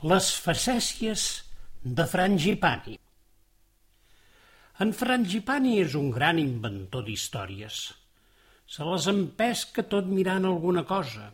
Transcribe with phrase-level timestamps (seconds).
[0.00, 1.22] Les facècies
[1.84, 2.94] de Frangipani
[4.80, 7.80] En Frangipani és un gran inventor d'històries.
[8.64, 11.26] Se les empesca tot mirant alguna cosa.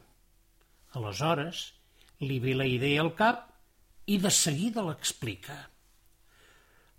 [0.99, 1.61] Aleshores,
[2.27, 3.47] li ve la idea al cap
[4.11, 5.61] i de seguida l'explica.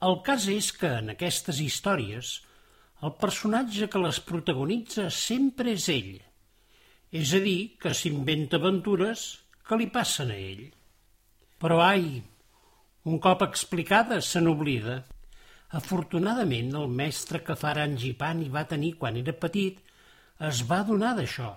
[0.08, 2.32] El cas és que en aquestes històries
[3.04, 6.16] el personatge que les protagonitza sempre és ell,
[7.12, 9.30] és a dir, que s'inventa aventures
[9.68, 10.68] que li passen a ell.
[11.58, 12.22] Però ai,
[13.10, 15.02] un cop explicada se n'oblida.
[15.80, 19.82] Afortunadament, el mestre que Farangipani va tenir quan era petit
[20.48, 21.50] es va donar d'això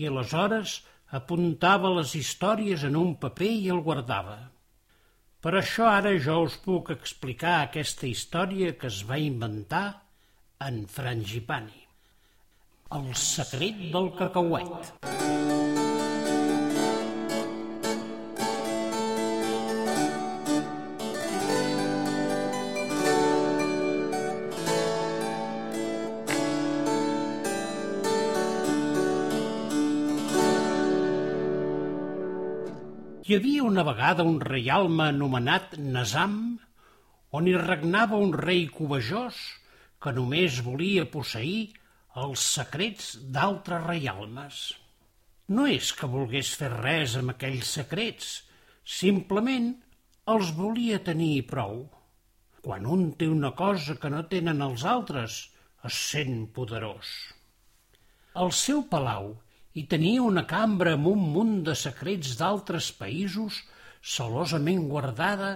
[0.00, 0.76] i aleshores
[1.18, 4.38] apuntava les històries en un paper i el guardava.
[5.40, 9.86] Per això ara jo us puc explicar aquesta història que es va inventar
[10.68, 11.86] en Frangipani.
[13.00, 15.29] El secret del cacauet.
[33.30, 36.32] Hi havia una vegada un reialme anomenat Nazam,
[37.38, 39.36] on hi regnava un rei covejós
[40.02, 41.60] que només volia posseir
[42.22, 44.56] els secrets d'altres reialmes.
[45.54, 48.32] No és que volgués fer res amb aquells secrets,
[48.96, 49.68] simplement
[50.34, 51.84] els volia tenir prou.
[52.66, 55.38] Quan un té una cosa que no tenen els altres,
[55.86, 57.14] es sent poderós.
[58.34, 59.36] El seu palau
[59.78, 63.60] i tenia una cambra amb un munt de secrets d'altres països
[64.14, 65.50] celosament guardada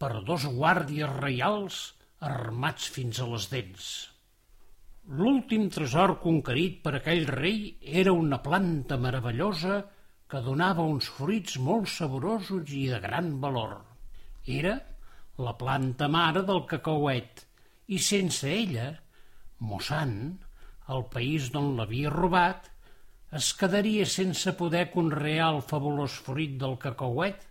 [0.00, 1.78] per dos guàrdies reials
[2.20, 3.86] armats fins a les dents.
[5.06, 7.60] L'últim tresor conquerit per aquell rei
[8.02, 9.78] era una planta meravellosa
[10.26, 13.76] que donava uns fruits molt saborosos i de gran valor.
[14.44, 14.74] Era
[15.38, 17.44] la planta mare del cacauet
[17.94, 18.88] i sense ella,
[19.62, 20.18] Mossant,
[20.92, 22.66] el país d'on l'havia robat,
[23.34, 27.42] es quedaria sense poder conrear el fabulós fruit del cacauet,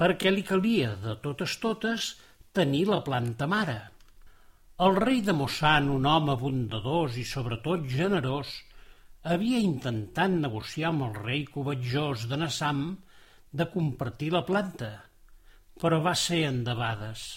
[0.00, 2.14] perquè li calia, de totes totes,
[2.56, 3.78] tenir la planta mare.
[4.80, 8.54] El rei de Mossant, un home bondadós i sobretot generós,
[9.22, 12.84] havia intentat negociar amb el rei covetjós de Nassam
[13.52, 14.90] de compartir la planta,
[15.80, 17.28] però va ser endebades.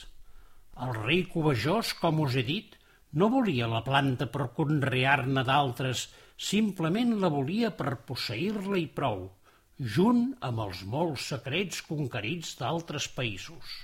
[0.80, 2.78] El rei covejós, com us he dit,
[3.20, 6.08] no volia la planta per conrear-ne d'altres
[6.44, 9.26] simplement la volia per posseir-la i prou,
[9.96, 13.78] junt amb els molts secrets conquerits d'altres països.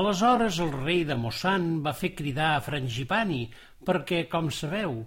[0.00, 3.40] Aleshores el rei de Mossant va fer cridar a Frangipani
[3.86, 5.00] perquè, com sabeu,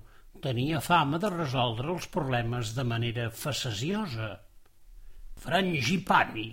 [0.44, 4.34] tenia fama de resoldre els problemes de manera faceciosa.
[5.46, 6.50] Frangipani,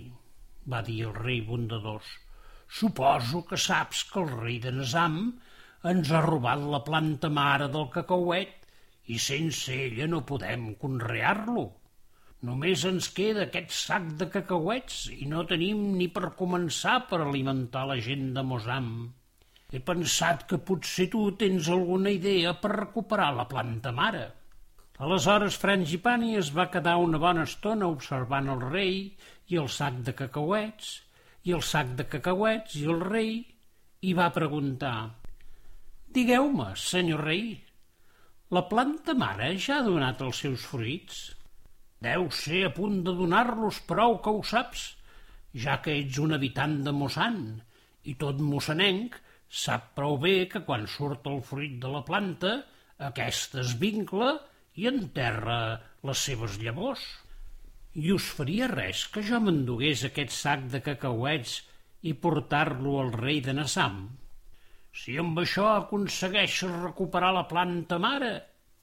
[0.71, 2.07] va dir el rei bondadós,
[2.79, 5.19] suposo que saps que el rei de Nazam
[5.91, 8.60] ens ha robat la planta mare del cacauet
[9.07, 11.69] i sense ella no podem conrear-lo.
[12.47, 17.83] Només ens queda aquest sac de cacauets i no tenim ni per començar per alimentar
[17.89, 18.91] la gent de Mosam.
[19.71, 24.25] He pensat que potser tu tens alguna idea per recuperar la planta mare.
[25.01, 28.97] Aleshores Frangipani es va quedar una bona estona observant el rei
[29.53, 30.91] i el sac de cacauets,
[31.47, 33.31] i el sac de cacauets i el rei,
[34.01, 34.95] i va preguntar
[36.13, 37.45] «Digueu-me, senyor rei,
[38.55, 41.19] la planta mare ja ha donat els seus fruits?
[42.03, 44.81] Deu ser a punt de donar-los prou que ho saps,
[45.65, 47.45] ja que ets un habitant de Mossant
[48.11, 49.15] i tot mossanenc
[49.63, 52.53] sap prou bé que quan surt el fruit de la planta
[53.11, 54.33] aquesta es vincla
[54.81, 55.59] i enterra
[56.07, 57.03] les seves llavors.
[57.95, 61.59] I us faria res que jo m'endugués aquest sac de cacauets
[62.07, 64.03] i portar-lo al rei de Nassam?
[64.91, 68.31] Si amb això aconsegueixes recuperar la planta mare,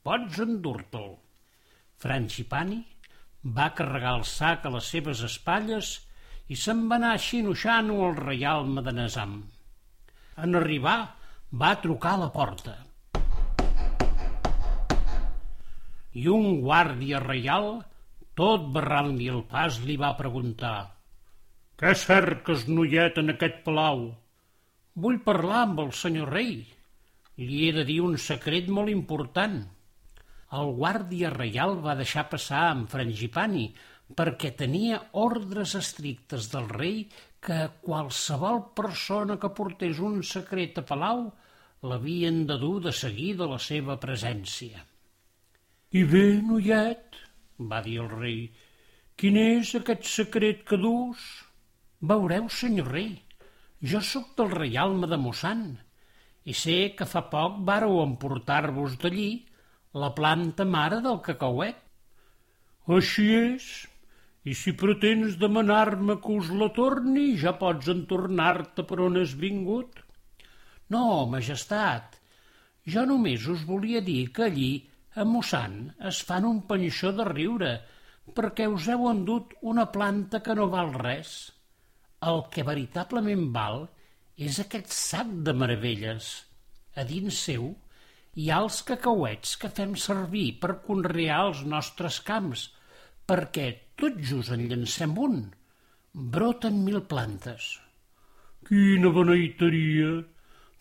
[0.02, 1.10] pots endur-te'l.
[2.00, 2.78] Frangipani
[3.58, 5.91] va carregar el sac a les seves espatlles
[6.48, 9.34] i se'n va anar xinoxant-ho al reialme de Nazam.
[10.44, 10.98] En arribar,
[11.62, 12.77] va trucar a la porta.
[16.18, 17.68] I un guàrdia reial,
[18.38, 20.77] tot barrant-li el pas, li va preguntar
[21.78, 24.09] «Què cerques, noiet, en aquest palau?»
[25.03, 26.54] Vull parlar amb el senyor rei.
[27.39, 29.60] Li he de dir un secret molt important.
[30.59, 33.68] El guàrdia reial va deixar passar amb Frangipani
[34.18, 37.03] perquè tenia ordres estrictes del rei
[37.45, 41.27] que qualsevol persona que portés un secret a palau
[41.91, 44.83] l'havien de dur de seguida la seva presència.
[45.95, 47.21] I bé, noiet,
[47.71, 48.41] va dir el rei,
[49.21, 51.22] quin és aquest secret que dus?
[52.10, 53.12] Veureu, senyor rei,
[53.80, 55.69] jo sóc del reialme de Mossant
[56.51, 59.28] i sé que fa poc vàreu emportar-vos d'allí
[60.03, 61.78] la planta mare del cacauet.
[62.97, 63.66] Així és,
[64.48, 70.01] i si pretens demanar-me que us la torni, ja pots entornar-te per on has vingut.
[70.95, 72.16] No, majestat,
[72.89, 74.72] jo només us volia dir que allí,
[75.15, 77.74] a Mossant, es fan un panxó de riure,
[78.34, 81.36] perquè us heu endut una planta que no val res.
[82.26, 83.84] El que veritablement val
[84.48, 86.30] és aquest sac de meravelles.
[86.98, 87.68] A dins seu
[88.38, 92.65] hi ha els cacauets que fem servir per conrear els nostres camps,
[93.30, 93.68] perquè
[94.03, 95.38] tot just en llancem un,
[96.38, 97.68] broten mil plantes.
[98.66, 100.10] Quina beneiteria!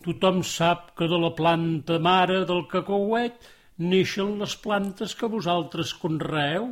[0.06, 3.48] Tothom sap que de la planta mare del cacauet
[3.78, 6.68] neixen les plantes que vosaltres conreeu.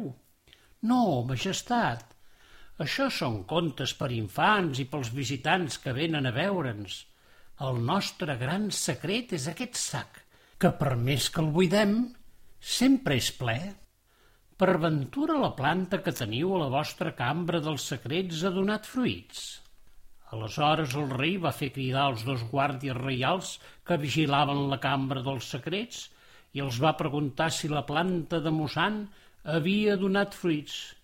[0.90, 2.15] No, majestat,
[2.84, 6.96] això són contes per infants i pels visitants que venen a veure'ns.
[7.66, 10.18] El nostre gran secret és aquest sac,
[10.60, 11.94] que per més que el buidem,
[12.60, 13.56] sempre és ple.
[14.60, 19.46] Per ventura la planta que teniu a la vostra cambra dels secrets ha donat fruits.
[20.36, 23.54] Aleshores el rei va fer cridar els dos guàrdies reials
[23.86, 26.06] que vigilaven la cambra dels secrets
[26.56, 29.04] i els va preguntar si la planta de Mossant
[29.56, 30.95] havia donat fruits.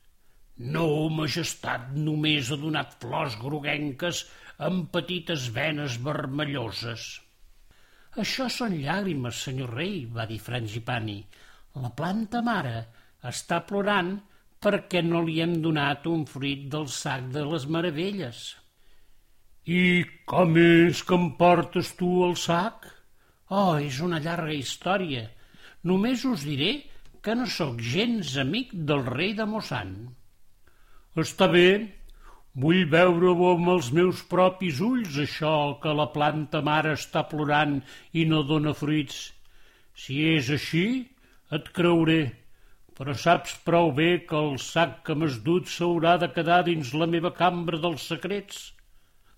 [0.58, 4.24] No, majestat, només ha donat flors groguenques
[4.58, 7.06] amb petites venes vermelloses.
[8.22, 11.22] Això són llàgrimes, senyor rei, va dir Frangipani.
[11.80, 12.76] La planta mare
[13.24, 14.18] està plorant
[14.62, 18.42] perquè no li hem donat un fruit del sac de les meravelles.
[19.64, 22.86] I com és que em portes tu el sac?
[23.48, 25.28] Oh, és una llarga història.
[25.88, 26.72] Només us diré
[27.22, 29.96] que no sóc gens amic del rei de Mossant.
[31.20, 31.92] Està bé,
[32.56, 37.74] vull veure-ho amb els meus propis ulls, això que la planta mare està plorant
[38.16, 39.18] i no dóna fruits.
[39.92, 40.84] Si és així,
[41.52, 42.22] et creuré,
[42.96, 47.08] però saps prou bé que el sac que m'has dut s'haurà de quedar dins la
[47.14, 48.62] meva cambra dels secrets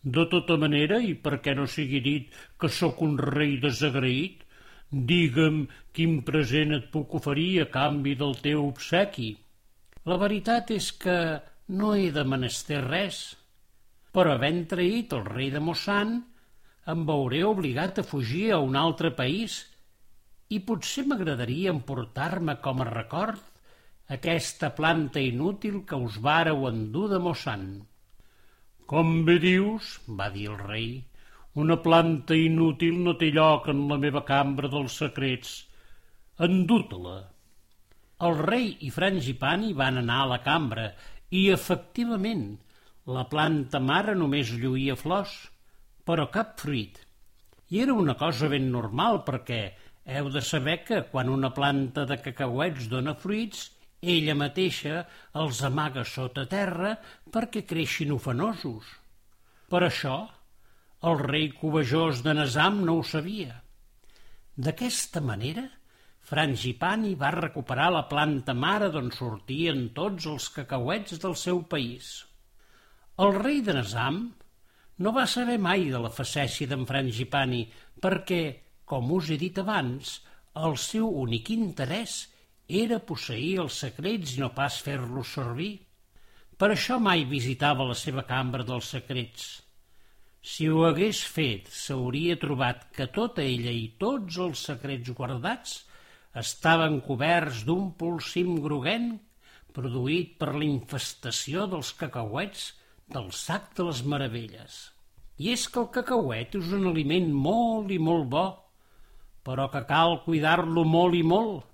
[0.04, 4.44] de tota manera, i perquè no sigui dit que sóc un rei desagraït,
[5.10, 5.64] digue'm
[5.96, 9.32] quin present et puc oferir a canvi del teu obsequi.
[10.04, 11.16] La veritat és que
[11.68, 13.20] no he de menester res,
[14.12, 16.18] però havent traït el rei de Mossant,
[16.92, 19.62] em veuré obligat a fugir a un altre país
[20.52, 23.40] i potser m'agradaria emportar-me com a record
[24.16, 27.68] aquesta planta inútil que us vàreu endur de Mossant.
[28.86, 30.88] Com bé dius, va dir el rei,
[31.54, 35.54] una planta inútil no té lloc en la meva cambra dels secrets.
[36.44, 37.16] Endut-la.
[38.26, 40.88] El rei i Frangipani van anar a la cambra
[41.34, 42.44] i, efectivament,
[43.16, 45.32] la planta mare només lluïa flors,
[46.06, 47.00] però cap fruit.
[47.72, 49.62] I era una cosa ben normal perquè
[50.16, 53.70] heu de saber que quan una planta de cacauets dona fruits
[54.14, 55.04] ella mateixa
[55.42, 56.94] els amaga sota terra
[57.32, 58.84] perquè creixin ofenosos.
[59.72, 60.16] Per això,
[61.08, 63.62] el rei covejós de Nazam no ho sabia.
[64.56, 65.64] D'aquesta manera,
[66.24, 72.14] Frangipani va recuperar la planta mare d'on sortien tots els cacauets del seu país.
[73.24, 74.22] El rei de Nazam
[75.04, 77.60] no va saber mai de la facècia d'en Frangipani
[78.00, 78.40] perquè,
[78.88, 80.16] com us he dit abans,
[80.64, 82.16] el seu únic interès
[82.84, 85.72] era posseir els secrets i no pas fer-los servir.
[86.56, 89.48] Per això mai visitava la seva cambra dels secrets.
[90.40, 95.82] Si ho hagués fet, s'hauria trobat que tota ella i tots els secrets guardats
[96.40, 99.20] estaven coberts d'un polsim groguenc
[99.74, 102.72] produït per la infestació dels cacauets
[103.14, 104.76] del sac de les meravelles.
[105.38, 108.44] I és que el cacauet és un aliment molt i molt bo,
[109.44, 111.64] però que cal cuidar-lo molt i molt,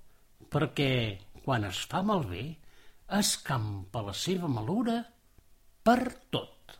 [0.51, 0.93] perquè
[1.45, 2.47] quan es fa malbé
[3.21, 4.97] escampa la seva malura
[5.83, 5.99] per
[6.33, 6.75] tot.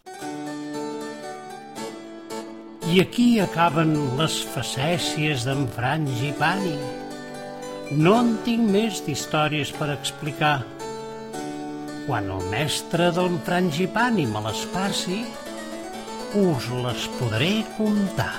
[2.92, 7.01] I aquí acaben les facècies d'en Frangipani.
[7.92, 10.62] No en tinc més d'històries per explicar.
[12.06, 15.18] Quan el mestre del Frangipani me les passi,
[16.40, 18.32] us les podré contar.